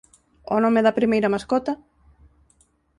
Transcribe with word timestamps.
O 0.55 0.57
nome 0.63 0.79
da 0.85 0.97
primeira 0.99 1.31
mascota? 1.33 1.73